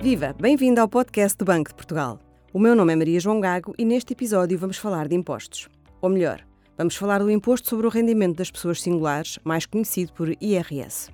Viva! 0.00 0.32
Bem-vindo 0.40 0.80
ao 0.80 0.88
podcast 0.88 1.36
do 1.36 1.44
Banco 1.44 1.70
de 1.70 1.74
Portugal. 1.74 2.20
O 2.52 2.60
meu 2.60 2.76
nome 2.76 2.92
é 2.92 2.96
Maria 2.96 3.18
João 3.18 3.40
Gago 3.40 3.74
e 3.76 3.84
neste 3.84 4.12
episódio 4.12 4.56
vamos 4.56 4.76
falar 4.76 5.08
de 5.08 5.16
impostos. 5.16 5.68
Ou 6.00 6.08
melhor, 6.08 6.40
vamos 6.76 6.94
falar 6.94 7.18
do 7.18 7.28
imposto 7.28 7.68
sobre 7.68 7.84
o 7.84 7.90
rendimento 7.90 8.36
das 8.36 8.48
pessoas 8.48 8.80
singulares, 8.80 9.40
mais 9.42 9.66
conhecido 9.66 10.12
por 10.12 10.30
IRS. 10.40 11.10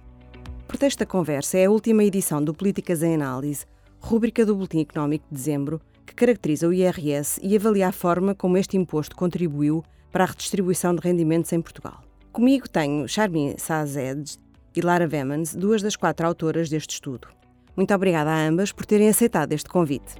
Por 0.68 0.76
da 0.76 1.06
conversa 1.06 1.56
é 1.56 1.64
a 1.64 1.70
última 1.70 2.04
edição 2.04 2.44
do 2.44 2.52
Políticas 2.52 3.02
em 3.02 3.14
Análise, 3.14 3.64
rúbrica 3.98 4.44
do 4.44 4.54
Boletim 4.54 4.80
Económico 4.80 5.24
de 5.30 5.34
Dezembro, 5.34 5.80
que 6.04 6.14
caracteriza 6.14 6.68
o 6.68 6.72
IRS 6.72 7.40
e 7.42 7.56
avalia 7.56 7.88
a 7.88 7.92
forma 7.92 8.34
como 8.34 8.58
este 8.58 8.76
imposto 8.76 9.16
contribuiu 9.16 9.82
para 10.12 10.24
a 10.24 10.26
redistribuição 10.26 10.94
de 10.94 11.00
rendimentos 11.00 11.50
em 11.54 11.62
Portugal. 11.62 12.04
Comigo 12.30 12.68
tenho 12.68 13.08
Charmin 13.08 13.54
Sazed 13.56 14.38
e 14.76 14.82
Lara 14.82 15.06
Vemans, 15.06 15.54
duas 15.54 15.80
das 15.80 15.96
quatro 15.96 16.26
autoras 16.26 16.68
deste 16.68 16.90
estudo. 16.90 17.28
Muito 17.76 17.94
obrigada 17.94 18.30
a 18.30 18.46
ambas 18.46 18.72
por 18.72 18.86
terem 18.86 19.08
aceitado 19.08 19.52
este 19.52 19.68
convite. 19.68 20.14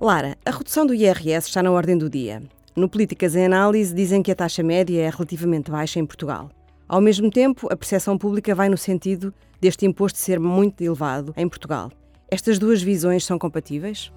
Lara, 0.00 0.36
a 0.44 0.50
redução 0.50 0.86
do 0.86 0.94
IRS 0.94 1.48
está 1.48 1.62
na 1.62 1.70
ordem 1.70 1.96
do 1.96 2.08
dia. 2.08 2.42
No 2.74 2.88
Políticas 2.88 3.34
em 3.34 3.46
Análise 3.46 3.94
dizem 3.94 4.22
que 4.22 4.30
a 4.30 4.34
taxa 4.34 4.62
média 4.62 5.00
é 5.00 5.08
relativamente 5.08 5.70
baixa 5.70 5.98
em 5.98 6.06
Portugal. 6.06 6.50
Ao 6.88 7.00
mesmo 7.00 7.30
tempo, 7.30 7.66
a 7.72 7.76
percepção 7.76 8.16
pública 8.16 8.54
vai 8.54 8.68
no 8.68 8.76
sentido 8.76 9.32
deste 9.60 9.86
imposto 9.86 10.18
ser 10.18 10.38
muito 10.38 10.82
elevado 10.82 11.32
em 11.36 11.48
Portugal. 11.48 11.90
Estas 12.30 12.58
duas 12.58 12.82
visões 12.82 13.24
são 13.24 13.38
compatíveis? 13.38 14.12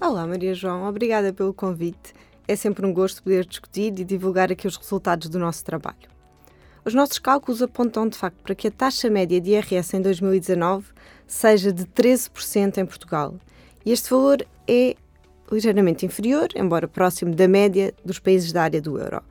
Olá, 0.00 0.26
Maria 0.26 0.54
João, 0.54 0.86
obrigada 0.86 1.32
pelo 1.32 1.54
convite. 1.54 2.12
É 2.46 2.56
sempre 2.56 2.84
um 2.84 2.92
gosto 2.92 3.22
poder 3.22 3.46
discutir 3.46 3.98
e 3.98 4.04
divulgar 4.04 4.52
aqui 4.52 4.66
os 4.66 4.76
resultados 4.76 5.28
do 5.28 5.38
nosso 5.38 5.64
trabalho. 5.64 6.11
Os 6.84 6.94
nossos 6.94 7.20
cálculos 7.20 7.62
apontam 7.62 8.08
de 8.08 8.18
facto 8.18 8.38
para 8.42 8.56
que 8.56 8.66
a 8.66 8.70
taxa 8.70 9.08
média 9.08 9.40
de 9.40 9.52
IRS 9.52 9.96
em 9.96 10.02
2019 10.02 10.86
seja 11.28 11.72
de 11.72 11.84
13% 11.84 12.78
em 12.78 12.84
Portugal. 12.84 13.36
E 13.86 13.92
este 13.92 14.10
valor 14.10 14.44
é 14.66 14.96
ligeiramente 15.50 16.04
inferior, 16.04 16.48
embora 16.56 16.88
próximo 16.88 17.36
da 17.36 17.46
média 17.46 17.94
dos 18.04 18.18
países 18.18 18.50
da 18.50 18.64
área 18.64 18.82
do 18.82 18.98
euro. 18.98 19.22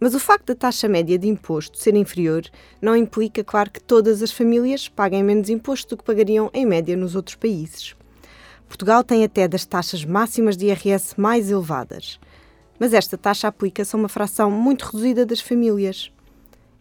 Mas 0.00 0.12
o 0.12 0.18
facto 0.18 0.46
da 0.46 0.56
taxa 0.56 0.88
média 0.88 1.16
de 1.16 1.28
imposto 1.28 1.78
ser 1.78 1.94
inferior 1.94 2.42
não 2.82 2.96
implica, 2.96 3.44
claro, 3.44 3.70
que 3.70 3.80
todas 3.80 4.20
as 4.20 4.32
famílias 4.32 4.88
paguem 4.88 5.22
menos 5.22 5.48
imposto 5.48 5.90
do 5.90 5.98
que 5.98 6.04
pagariam 6.04 6.50
em 6.52 6.66
média 6.66 6.96
nos 6.96 7.14
outros 7.14 7.36
países. 7.36 7.94
Portugal 8.66 9.04
tem 9.04 9.22
até 9.22 9.46
das 9.46 9.64
taxas 9.64 10.04
máximas 10.04 10.56
de 10.56 10.66
IRS 10.66 11.14
mais 11.16 11.48
elevadas, 11.48 12.18
mas 12.76 12.92
esta 12.92 13.16
taxa 13.16 13.46
aplica-se 13.46 13.94
a 13.94 13.98
uma 13.98 14.08
fração 14.08 14.50
muito 14.50 14.84
reduzida 14.84 15.24
das 15.24 15.40
famílias. 15.40 16.12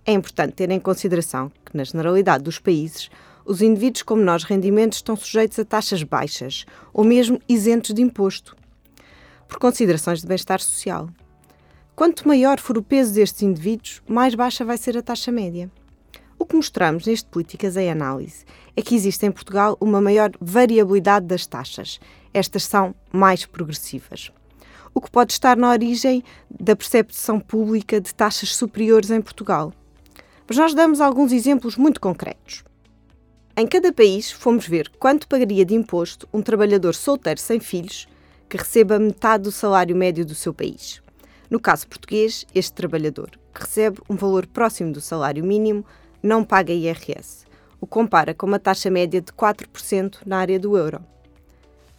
É 0.10 0.14
importante 0.14 0.54
ter 0.54 0.72
em 0.72 0.80
consideração 0.80 1.52
que, 1.66 1.76
na 1.76 1.84
generalidade 1.84 2.42
dos 2.42 2.60
países, 2.60 3.10
os 3.46 3.62
indivíduos 3.62 4.04
com 4.04 4.16
menores 4.16 4.46
rendimentos 4.46 5.00
estão 5.00 5.18
sujeitos 5.18 5.60
a 5.60 5.66
taxas 5.66 6.02
baixas 6.02 6.66
ou 6.94 7.04
mesmo 7.04 7.42
isentos 7.46 7.94
de 7.94 8.02
imposto, 8.02 8.56
por 9.50 9.60
considerações 9.60 10.22
de 10.22 10.28
bem-estar 10.28 10.62
social. 10.62 11.10
Quanto 11.94 12.26
maior 12.26 12.58
for 12.58 12.78
o 12.78 12.82
peso 12.82 13.14
destes 13.14 13.42
indivíduos, 13.42 14.02
mais 14.08 14.34
baixa 14.34 14.64
vai 14.64 14.78
ser 14.78 14.98
a 14.98 15.02
taxa 15.02 15.30
média. 15.30 15.70
O 16.40 16.46
que 16.46 16.56
mostramos 16.56 17.06
neste 17.06 17.28
Políticas 17.28 17.76
em 17.76 17.92
Análise 17.92 18.46
é 18.78 18.82
que 18.82 18.96
existe 18.96 19.26
em 19.26 19.32
Portugal 19.32 19.76
uma 19.82 20.00
maior 20.00 20.32
variabilidade 20.40 21.26
das 21.26 21.46
taxas. 21.46 22.00
Estas 22.34 22.64
são 22.64 22.96
mais 23.12 23.46
progressivas. 23.46 24.32
O 24.94 25.02
que 25.02 25.12
pode 25.12 25.34
estar 25.34 25.58
na 25.58 25.70
origem 25.70 26.24
da 26.50 26.78
percepção 26.78 27.42
pública 27.42 28.00
de 28.00 28.16
taxas 28.16 28.56
superiores 28.56 29.12
em 29.12 29.20
Portugal. 29.20 29.74
Mas 30.48 30.58
nós 30.58 30.74
damos 30.74 31.02
alguns 31.02 31.32
exemplos 31.32 31.76
muito 31.76 32.00
concretos. 32.00 32.64
Em 33.56 33.68
cada 33.68 33.92
país, 33.92 34.32
fomos 34.32 34.68
ver 34.68 34.90
quanto 34.98 35.28
pagaria 35.28 35.66
de 35.66 35.76
imposto 35.76 36.28
um 36.34 36.42
trabalhador 36.42 36.96
solteiro 36.96 37.40
sem 37.40 37.60
filhos 37.60 38.08
que 38.48 38.56
receba 38.56 38.98
metade 38.98 39.44
do 39.44 39.52
salário 39.52 39.96
médio 39.96 40.26
do 40.26 40.36
seu 40.36 40.54
país. 40.54 41.02
No 41.50 41.60
caso 41.60 41.88
português, 41.88 42.46
este 42.54 42.74
trabalhador, 42.74 43.32
que 43.54 43.62
recebe 43.62 44.00
um 44.10 44.16
valor 44.16 44.46
próximo 44.48 44.94
do 44.94 45.02
salário 45.02 45.44
mínimo, 45.44 45.86
não 46.24 46.44
paga 46.44 46.72
IRS, 46.72 47.46
o 47.82 47.88
compara 47.88 48.34
com 48.34 48.46
uma 48.46 48.60
taxa 48.60 48.90
média 48.90 49.22
de 49.22 49.32
4% 49.32 50.20
na 50.26 50.38
área 50.38 50.60
do 50.60 50.78
euro. 50.78 51.04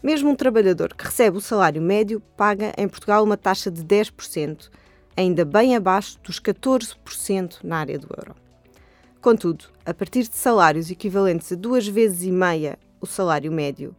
Mesmo 0.02 0.30
um 0.30 0.36
trabalhador 0.36 0.94
que 0.94 1.04
recebe 1.04 1.36
o 1.36 1.40
salário 1.40 1.82
médio 1.82 2.20
paga 2.36 2.72
em 2.78 2.88
Portugal 2.88 3.24
uma 3.24 3.36
taxa 3.36 3.70
de 3.70 3.82
10%, 3.82 4.70
ainda 5.20 5.44
bem 5.44 5.74
abaixo 5.74 6.18
dos 6.22 6.40
14% 6.40 7.58
na 7.62 7.78
área 7.78 7.98
do 7.98 8.08
euro. 8.16 8.34
Contudo, 9.20 9.66
a 9.84 9.92
partir 9.92 10.28
de 10.28 10.36
salários 10.36 10.90
equivalentes 10.90 11.52
a 11.52 11.56
duas 11.56 11.86
vezes 11.86 12.22
e 12.22 12.30
meia 12.30 12.78
o 13.00 13.06
salário 13.06 13.50
médio, 13.50 13.94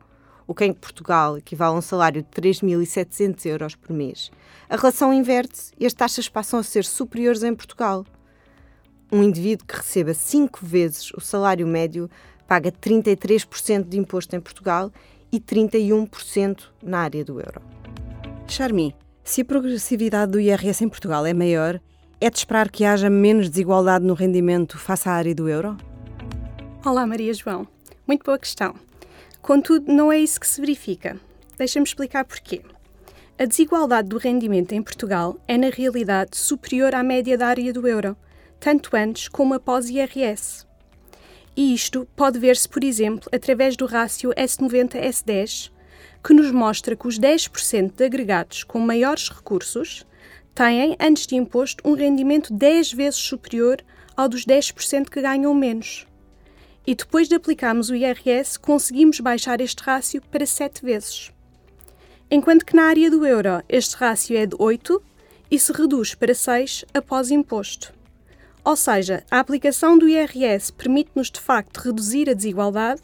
o 0.47 0.53
que 0.53 0.65
em 0.65 0.73
Portugal 0.73 1.37
equivale 1.37 1.75
a 1.75 1.77
um 1.77 1.81
salário 1.81 2.21
de 2.23 2.29
3.700 2.29 3.45
euros 3.45 3.75
por 3.75 3.93
mês, 3.93 4.31
a 4.69 4.75
relação 4.75 5.13
inverte-se 5.13 5.71
e 5.79 5.85
as 5.85 5.93
taxas 5.93 6.29
passam 6.29 6.59
a 6.59 6.63
ser 6.63 6.85
superiores 6.85 7.43
em 7.43 7.53
Portugal– 7.53 8.05
um 9.11 9.23
indivíduo 9.23 9.65
que 9.65 9.75
receba 9.75 10.13
cinco 10.13 10.63
vezes 10.63 11.11
o 11.13 11.19
salário 11.19 11.65
médio 11.65 12.09
paga 12.47 12.71
33% 12.71 13.87
de 13.87 13.97
imposto 13.97 14.35
em 14.35 14.39
Portugal 14.39 14.91
e 15.31 15.39
31% 15.39 16.65
na 16.83 16.99
área 16.99 17.25
do 17.25 17.39
euro. 17.39 17.59
Charmi, 18.47 18.95
se 19.29 19.41
a 19.41 19.45
progressividade 19.45 20.31
do 20.31 20.39
IRS 20.39 20.83
em 20.83 20.89
Portugal 20.89 21.23
é 21.23 21.35
maior, 21.35 21.79
é 22.19 22.31
de 22.31 22.37
esperar 22.39 22.67
que 22.67 22.83
haja 22.83 23.11
menos 23.11 23.47
desigualdade 23.47 24.03
no 24.03 24.15
rendimento 24.15 24.75
face 24.75 25.07
à 25.07 25.11
área 25.11 25.35
do 25.35 25.47
euro? 25.47 25.77
Olá, 26.83 27.05
Maria 27.05 27.31
João. 27.31 27.67
Muito 28.07 28.25
boa 28.25 28.39
questão. 28.39 28.73
Contudo, 29.39 29.93
não 29.93 30.11
é 30.11 30.17
isso 30.17 30.39
que 30.39 30.47
se 30.47 30.59
verifica. 30.59 31.15
Deixa-me 31.59 31.85
explicar 31.85 32.25
porquê. 32.25 32.63
A 33.37 33.45
desigualdade 33.45 34.09
do 34.09 34.17
rendimento 34.17 34.71
em 34.71 34.81
Portugal 34.81 35.37
é, 35.47 35.59
na 35.59 35.69
realidade, 35.69 36.35
superior 36.35 36.95
à 36.95 37.03
média 37.03 37.37
da 37.37 37.49
área 37.49 37.71
do 37.71 37.87
euro 37.87 38.17
tanto 38.59 38.97
antes 38.97 39.27
como 39.27 39.53
após 39.53 39.91
IRS. 39.91 40.65
E 41.55 41.71
isto 41.71 42.07
pode 42.15 42.39
ver-se, 42.39 42.67
por 42.67 42.83
exemplo, 42.83 43.29
através 43.31 43.77
do 43.77 43.85
rácio 43.85 44.31
S90-S10, 44.31 45.71
que 46.23 46.33
nos 46.33 46.51
mostra 46.51 46.95
que 46.95 47.07
os 47.07 47.19
10% 47.19 47.93
de 47.95 48.05
agregados 48.05 48.63
com 48.63 48.79
maiores 48.79 49.29
recursos 49.29 50.05
têm, 50.53 50.95
antes 50.99 51.25
de 51.25 51.35
imposto, 51.35 51.87
um 51.87 51.93
rendimento 51.93 52.53
10 52.53 52.93
vezes 52.93 53.19
superior 53.19 53.81
ao 54.15 54.27
dos 54.27 54.45
10% 54.45 55.09
que 55.09 55.21
ganham 55.21 55.53
menos. 55.53 56.05
E 56.85 56.95
depois 56.95 57.27
de 57.27 57.35
aplicarmos 57.35 57.89
o 57.89 57.95
IRS, 57.95 58.59
conseguimos 58.59 59.19
baixar 59.19 59.61
este 59.61 59.81
rácio 59.83 60.21
para 60.29 60.45
7 60.45 60.83
vezes. 60.83 61.31
Enquanto 62.31 62.65
que 62.65 62.75
na 62.75 62.83
área 62.83 63.09
do 63.09 63.25
euro 63.25 63.63
este 63.67 63.95
rácio 63.95 64.37
é 64.37 64.45
de 64.45 64.55
8 64.59 65.01
e 65.49 65.57
se 65.57 65.71
reduz 65.71 66.13
para 66.13 66.33
6 66.33 66.85
após 66.93 67.31
imposto. 67.31 67.93
Ou 68.63 68.75
seja, 68.75 69.23
a 69.31 69.39
aplicação 69.39 69.97
do 69.97 70.07
IRS 70.07 70.71
permite-nos 70.71 71.31
de 71.31 71.39
facto 71.39 71.77
reduzir 71.77 72.29
a 72.29 72.33
desigualdade, 72.33 73.01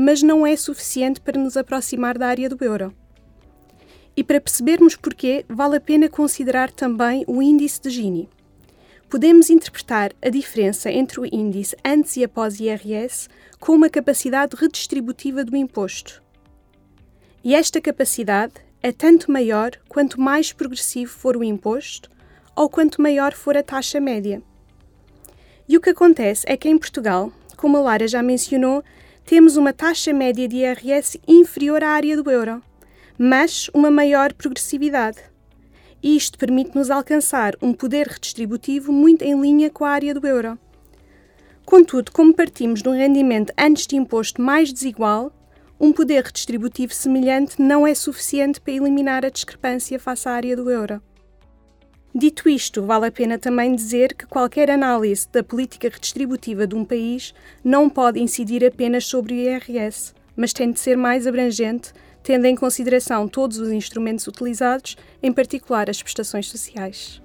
mas 0.00 0.22
não 0.22 0.46
é 0.46 0.54
suficiente 0.54 1.20
para 1.20 1.40
nos 1.40 1.56
aproximar 1.56 2.16
da 2.16 2.28
área 2.28 2.48
do 2.48 2.64
euro. 2.64 2.94
E 4.16 4.22
para 4.22 4.40
percebermos 4.40 4.94
porquê, 4.94 5.44
vale 5.48 5.76
a 5.76 5.80
pena 5.80 6.08
considerar 6.08 6.70
também 6.70 7.24
o 7.26 7.42
índice 7.42 7.80
de 7.80 7.90
Gini. 7.90 8.28
Podemos 9.08 9.50
interpretar 9.50 10.12
a 10.22 10.28
diferença 10.28 10.88
entre 10.88 11.18
o 11.18 11.26
índice 11.26 11.74
antes 11.84 12.16
e 12.16 12.22
após 12.22 12.60
IRS 12.60 13.28
como 13.58 13.78
uma 13.78 13.90
capacidade 13.90 14.54
redistributiva 14.54 15.44
do 15.44 15.56
imposto. 15.56 16.22
E 17.42 17.52
esta 17.52 17.80
capacidade 17.80 18.54
é 18.80 18.92
tanto 18.92 19.32
maior 19.32 19.72
quanto 19.88 20.20
mais 20.20 20.52
progressivo 20.52 21.10
for 21.10 21.36
o 21.36 21.42
imposto 21.42 22.08
ou 22.54 22.68
quanto 22.68 23.02
maior 23.02 23.32
for 23.32 23.56
a 23.56 23.64
taxa 23.64 24.00
média. 24.00 24.40
E 25.68 25.76
o 25.76 25.80
que 25.80 25.90
acontece 25.90 26.44
é 26.48 26.56
que 26.56 26.68
em 26.68 26.78
Portugal, 26.78 27.32
como 27.56 27.76
a 27.76 27.80
Lara 27.80 28.06
já 28.06 28.22
mencionou, 28.22 28.84
temos 29.28 29.58
uma 29.58 29.74
taxa 29.74 30.10
média 30.10 30.48
de 30.48 30.56
IRS 30.56 31.20
inferior 31.28 31.84
à 31.84 31.90
área 31.90 32.16
do 32.16 32.30
euro, 32.30 32.62
mas 33.18 33.68
uma 33.74 33.90
maior 33.90 34.32
progressividade. 34.32 35.18
Isto 36.02 36.38
permite-nos 36.38 36.90
alcançar 36.90 37.54
um 37.60 37.74
poder 37.74 38.06
redistributivo 38.06 38.90
muito 38.90 39.20
em 39.20 39.38
linha 39.38 39.68
com 39.68 39.84
a 39.84 39.90
área 39.90 40.14
do 40.14 40.26
euro. 40.26 40.58
Contudo, 41.66 42.10
como 42.10 42.32
partimos 42.32 42.80
de 42.80 42.88
um 42.88 42.96
rendimento 42.96 43.52
antes 43.58 43.86
de 43.86 43.96
imposto 43.96 44.40
mais 44.40 44.72
desigual, 44.72 45.30
um 45.78 45.92
poder 45.92 46.24
redistributivo 46.24 46.94
semelhante 46.94 47.60
não 47.60 47.86
é 47.86 47.94
suficiente 47.94 48.58
para 48.62 48.72
eliminar 48.72 49.26
a 49.26 49.30
discrepância 49.30 50.00
face 50.00 50.26
à 50.26 50.32
área 50.32 50.56
do 50.56 50.70
euro. 50.70 51.02
Dito 52.14 52.48
isto, 52.48 52.82
vale 52.82 53.06
a 53.06 53.12
pena 53.12 53.38
também 53.38 53.74
dizer 53.74 54.14
que 54.14 54.26
qualquer 54.26 54.70
análise 54.70 55.28
da 55.30 55.42
política 55.42 55.88
redistributiva 55.88 56.66
de 56.66 56.74
um 56.74 56.84
país 56.84 57.34
não 57.62 57.88
pode 57.90 58.18
incidir 58.18 58.64
apenas 58.64 59.06
sobre 59.06 59.34
o 59.34 59.36
IRS, 59.36 60.14
mas 60.34 60.52
tem 60.52 60.72
de 60.72 60.80
ser 60.80 60.96
mais 60.96 61.26
abrangente, 61.26 61.92
tendo 62.22 62.46
em 62.46 62.56
consideração 62.56 63.28
todos 63.28 63.58
os 63.58 63.70
instrumentos 63.70 64.26
utilizados, 64.26 64.96
em 65.22 65.32
particular 65.32 65.90
as 65.90 66.02
prestações 66.02 66.48
sociais. 66.48 67.20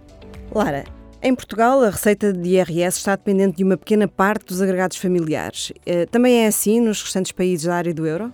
Lara, 0.53 0.83
em 1.21 1.33
Portugal, 1.33 1.81
a 1.81 1.89
receita 1.89 2.33
de 2.33 2.49
IRS 2.49 2.97
está 2.97 3.15
dependente 3.15 3.57
de 3.57 3.63
uma 3.63 3.77
pequena 3.77 4.09
parte 4.09 4.45
dos 4.47 4.61
agregados 4.61 4.97
familiares. 4.97 5.71
Eh, 5.85 6.05
também 6.07 6.43
é 6.43 6.47
assim 6.47 6.81
nos 6.81 7.01
restantes 7.01 7.31
países 7.31 7.65
da 7.65 7.75
área 7.75 7.93
do 7.93 8.05
euro? 8.05 8.31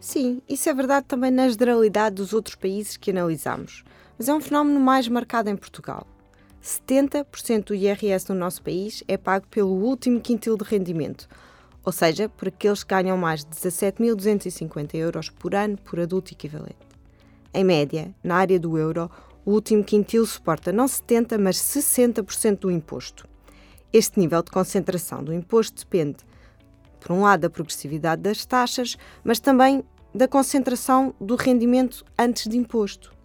Sim, 0.00 0.42
isso 0.48 0.68
é 0.68 0.74
verdade 0.74 1.06
também 1.06 1.30
na 1.30 1.48
generalidade 1.48 2.16
dos 2.16 2.32
outros 2.32 2.56
países 2.56 2.96
que 2.96 3.10
analisamos, 3.10 3.84
mas 4.20 4.28
é 4.28 4.34
um 4.34 4.40
fenómeno 4.40 4.78
mais 4.78 5.08
marcado 5.08 5.48
em 5.48 5.56
Portugal. 5.56 6.06
70% 6.62 7.64
do 7.64 7.74
IRS 7.74 8.28
no 8.28 8.34
nosso 8.34 8.60
país 8.62 9.02
é 9.08 9.16
pago 9.16 9.46
pelo 9.46 9.70
último 9.70 10.20
quintil 10.20 10.58
de 10.58 10.64
rendimento, 10.64 11.26
ou 11.82 11.90
seja, 11.90 12.28
por 12.28 12.48
aqueles 12.48 12.84
que 12.84 12.94
ganham 12.94 13.16
mais 13.16 13.42
de 13.42 13.50
17.250 13.52 14.94
euros 14.94 15.30
por 15.30 15.54
ano 15.54 15.78
por 15.78 15.98
adulto 15.98 16.34
equivalente. 16.34 16.76
Em 17.54 17.64
média, 17.64 18.14
na 18.22 18.36
área 18.36 18.60
do 18.60 18.76
euro, 18.76 19.10
o 19.42 19.52
último 19.52 19.82
quintil 19.82 20.26
suporta 20.26 20.70
não 20.70 20.84
70%, 20.84 21.38
mas 21.38 21.56
60% 21.56 22.58
do 22.58 22.70
imposto. 22.70 23.26
Este 23.90 24.20
nível 24.20 24.42
de 24.42 24.50
concentração 24.50 25.24
do 25.24 25.32
imposto 25.32 25.80
depende, 25.80 26.18
por 27.00 27.12
um 27.12 27.22
lado, 27.22 27.40
da 27.40 27.48
progressividade 27.48 28.20
das 28.20 28.44
taxas, 28.44 28.98
mas 29.24 29.40
também 29.40 29.82
da 30.14 30.28
concentração 30.28 31.14
do 31.18 31.36
rendimento 31.36 32.04
antes 32.18 32.46
de 32.46 32.58
imposto. 32.58 33.18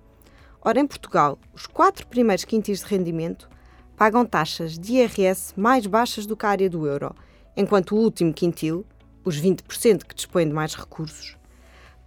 Ora, 0.67 0.79
em 0.79 0.87
Portugal, 0.87 1.37
os 1.53 1.67
quatro 1.67 2.07
primeiros 2.07 2.43
quintis 2.43 2.79
de 2.79 2.87
rendimento 2.87 3.47
pagam 3.95 4.25
taxas 4.25 4.79
de 4.79 4.93
IRS 4.93 5.53
mais 5.55 5.85
baixas 5.85 6.25
do 6.25 6.35
que 6.35 6.43
a 6.43 6.49
área 6.49 6.67
do 6.67 6.87
euro, 6.87 7.15
enquanto 7.55 7.95
o 7.95 7.99
último 7.99 8.33
quintil, 8.33 8.83
os 9.23 9.39
20% 9.39 10.03
que 10.03 10.15
dispõem 10.15 10.47
de 10.47 10.55
mais 10.55 10.73
recursos, 10.73 11.37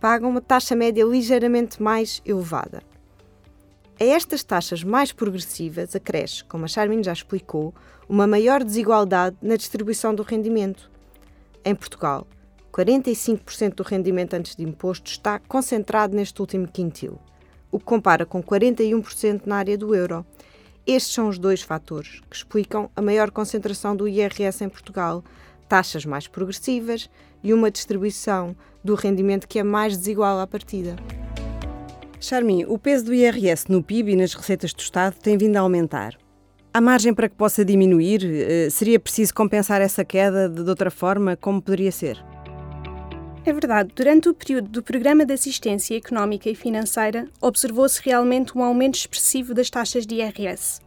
pagam 0.00 0.28
uma 0.28 0.40
taxa 0.40 0.74
média 0.74 1.04
ligeiramente 1.04 1.80
mais 1.80 2.20
elevada. 2.26 2.82
A 4.00 4.02
estas 4.02 4.42
taxas 4.42 4.82
mais 4.82 5.12
progressivas 5.12 5.94
acresce, 5.94 6.42
como 6.42 6.64
a 6.64 6.68
Charmin 6.68 7.00
já 7.00 7.12
explicou, 7.12 7.72
uma 8.08 8.26
maior 8.26 8.64
desigualdade 8.64 9.36
na 9.40 9.54
distribuição 9.54 10.12
do 10.12 10.24
rendimento. 10.24 10.90
Em 11.64 11.76
Portugal, 11.76 12.26
45% 12.72 13.74
do 13.76 13.84
rendimento 13.84 14.34
antes 14.34 14.56
de 14.56 14.64
imposto 14.64 15.08
está 15.12 15.38
concentrado 15.38 16.16
neste 16.16 16.40
último 16.40 16.66
quintil, 16.66 17.20
o 17.70 17.78
que 17.78 17.84
compara 17.84 18.24
com 18.24 18.42
41% 18.42 19.42
na 19.46 19.56
área 19.56 19.76
do 19.76 19.94
euro. 19.94 20.24
Estes 20.86 21.14
são 21.14 21.28
os 21.28 21.38
dois 21.38 21.60
fatores 21.60 22.20
que 22.30 22.36
explicam 22.36 22.90
a 22.96 23.02
maior 23.02 23.30
concentração 23.30 23.94
do 23.94 24.08
IRS 24.08 24.64
em 24.64 24.68
Portugal, 24.68 25.22
taxas 25.68 26.04
mais 26.06 26.26
progressivas 26.26 27.10
e 27.42 27.52
uma 27.52 27.70
distribuição 27.70 28.56
do 28.82 28.94
rendimento 28.94 29.46
que 29.46 29.58
é 29.58 29.62
mais 29.62 29.96
desigual 29.96 30.40
à 30.40 30.46
partida. 30.46 30.96
Charmin, 32.20 32.64
o 32.64 32.78
peso 32.78 33.04
do 33.04 33.14
IRS 33.14 33.70
no 33.70 33.82
PIB 33.82 34.12
e 34.12 34.16
nas 34.16 34.34
receitas 34.34 34.72
do 34.72 34.80
Estado 34.80 35.16
tem 35.20 35.36
vindo 35.36 35.56
a 35.56 35.60
aumentar. 35.60 36.16
Há 36.72 36.80
margem 36.80 37.14
para 37.14 37.28
que 37.28 37.34
possa 37.34 37.64
diminuir? 37.64 38.20
Eh, 38.24 38.70
seria 38.70 38.98
preciso 38.98 39.34
compensar 39.34 39.80
essa 39.80 40.04
queda 40.04 40.48
de 40.48 40.68
outra 40.68 40.90
forma? 40.90 41.36
Como 41.36 41.62
poderia 41.62 41.92
ser? 41.92 42.22
É 43.48 43.52
verdade, 43.54 43.90
durante 43.96 44.28
o 44.28 44.34
período 44.34 44.68
do 44.68 44.82
Programa 44.82 45.24
de 45.24 45.32
Assistência 45.32 45.96
Económica 45.96 46.50
e 46.50 46.54
Financeira, 46.54 47.26
observou-se 47.40 47.98
realmente 48.04 48.52
um 48.54 48.62
aumento 48.62 48.96
expressivo 48.96 49.54
das 49.54 49.70
taxas 49.70 50.06
de 50.06 50.16
IRS, 50.16 50.82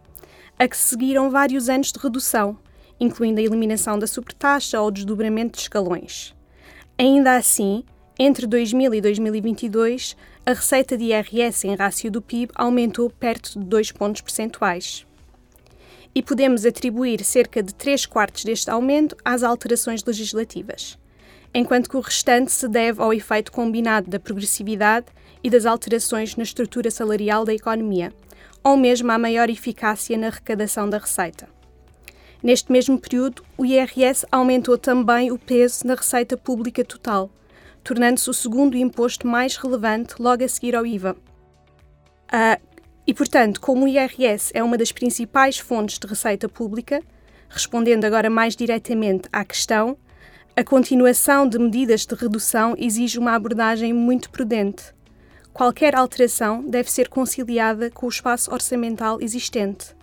a 0.59 0.67
que 0.67 0.77
seguiram 0.77 1.31
vários 1.31 1.69
anos 1.69 1.91
de 1.91 1.97
redução, 1.97 2.55
incluindo 2.99 3.39
a 3.39 3.43
eliminação 3.43 3.97
da 3.97 4.05
sobretaxa 4.05 4.79
ou 4.79 4.89
o 4.89 4.91
desdobramento 4.91 5.55
de 5.55 5.63
escalões. 5.63 6.35
Ainda 6.99 7.35
assim, 7.35 7.83
entre 8.19 8.45
2000 8.45 8.93
e 8.93 9.01
2022, 9.01 10.15
a 10.45 10.53
receita 10.53 10.95
de 10.95 11.05
IRS 11.05 11.65
em 11.65 11.73
rácio 11.73 12.11
do 12.11 12.21
PIB 12.21 12.51
aumentou 12.53 13.09
perto 13.09 13.57
de 13.57 13.65
2 13.65 13.91
pontos 13.91 14.21
percentuais. 14.21 15.03
E 16.13 16.21
podemos 16.21 16.63
atribuir 16.63 17.23
cerca 17.23 17.63
de 17.63 17.73
3 17.73 18.05
quartos 18.05 18.45
deste 18.45 18.69
aumento 18.69 19.17
às 19.25 19.41
alterações 19.41 20.03
legislativas, 20.03 20.95
enquanto 21.53 21.89
que 21.89 21.97
o 21.97 22.01
restante 22.01 22.51
se 22.51 22.67
deve 22.67 23.01
ao 23.01 23.13
efeito 23.13 23.51
combinado 23.51 24.09
da 24.09 24.19
progressividade 24.19 25.07
e 25.43 25.49
das 25.49 25.65
alterações 25.65 26.35
na 26.35 26.43
estrutura 26.43 26.89
salarial 26.89 27.43
da 27.43 27.53
economia, 27.53 28.13
ou 28.63 28.77
mesmo 28.77 29.11
à 29.11 29.17
maior 29.17 29.49
eficácia 29.49 30.17
na 30.17 30.27
arrecadação 30.27 30.89
da 30.89 30.97
receita. 30.97 31.47
Neste 32.43 32.71
mesmo 32.71 32.99
período, 32.99 33.43
o 33.57 33.65
IRS 33.65 34.25
aumentou 34.31 34.77
também 34.77 35.31
o 35.31 35.37
peso 35.37 35.85
na 35.85 35.95
receita 35.95 36.35
pública 36.35 36.83
total, 36.83 37.29
tornando-se 37.83 38.29
o 38.29 38.33
segundo 38.33 38.75
imposto 38.77 39.27
mais 39.27 39.55
relevante 39.57 40.15
logo 40.19 40.43
a 40.43 40.47
seguir 40.47 40.75
ao 40.75 40.85
IVA. 40.85 41.15
Uh, 42.33 42.61
e, 43.05 43.13
portanto, 43.13 43.59
como 43.59 43.85
o 43.85 43.87
IRS 43.87 44.51
é 44.53 44.63
uma 44.63 44.77
das 44.77 44.91
principais 44.91 45.57
fontes 45.57 45.99
de 45.99 46.07
receita 46.07 46.47
pública, 46.47 47.01
respondendo 47.49 48.05
agora 48.05 48.29
mais 48.29 48.55
diretamente 48.55 49.27
à 49.31 49.43
questão, 49.43 49.97
a 50.53 50.63
continuação 50.65 51.47
de 51.47 51.57
medidas 51.57 52.05
de 52.05 52.13
redução 52.13 52.75
exige 52.77 53.17
uma 53.17 53.33
abordagem 53.33 53.93
muito 53.93 54.29
prudente. 54.29 54.83
Qualquer 55.53 55.95
alteração 55.95 56.61
deve 56.61 56.91
ser 56.91 57.07
conciliada 57.07 57.89
com 57.89 58.05
o 58.05 58.09
espaço 58.09 58.51
orçamental 58.51 59.21
existente, 59.21 59.95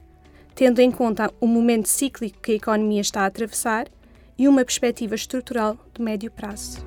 tendo 0.55 0.81
em 0.81 0.91
conta 0.91 1.31
o 1.39 1.47
momento 1.47 1.89
cíclico 1.89 2.41
que 2.41 2.53
a 2.53 2.57
economia 2.57 3.01
está 3.01 3.23
a 3.23 3.27
atravessar 3.27 3.89
e 4.39 4.49
uma 4.49 4.65
perspectiva 4.65 5.15
estrutural 5.15 5.77
de 5.95 6.03
médio 6.03 6.31
prazo. 6.31 6.79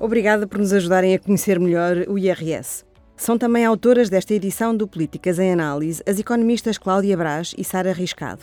Obrigada 0.00 0.46
por 0.46 0.58
nos 0.58 0.72
ajudarem 0.72 1.14
a 1.14 1.18
conhecer 1.18 1.60
melhor 1.60 2.04
o 2.08 2.18
IRS. 2.18 2.84
São 3.16 3.38
também 3.38 3.64
autoras 3.64 4.08
desta 4.08 4.34
edição 4.34 4.74
do 4.74 4.88
Políticas 4.88 5.38
em 5.38 5.52
Análise 5.52 6.02
as 6.04 6.18
economistas 6.18 6.78
Cláudia 6.78 7.16
Brás 7.16 7.54
e 7.56 7.62
Sara 7.62 7.92
Riscado. 7.92 8.42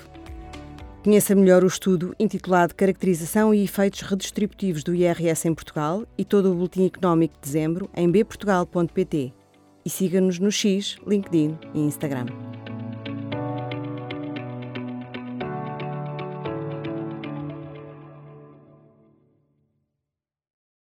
Conheça 1.03 1.35
melhor 1.35 1.63
o 1.63 1.67
estudo 1.67 2.13
intitulado 2.19 2.75
Caracterização 2.75 3.53
e 3.53 3.63
Efeitos 3.63 4.01
Redistributivos 4.01 4.83
do 4.83 4.93
IRS 4.93 5.47
em 5.47 5.53
Portugal 5.53 6.05
e 6.17 6.25
todo 6.25 6.51
o 6.51 6.55
Boletim 6.55 6.85
Económico 6.85 7.35
de 7.35 7.41
Dezembro 7.41 7.89
em 7.95 8.09
bportugal.pt 8.09 9.33
e 9.85 9.89
siga-nos 9.89 10.37
no 10.37 10.51
X, 10.51 10.97
LinkedIn 11.07 11.57
e 11.73 11.79
Instagram. 11.79 12.25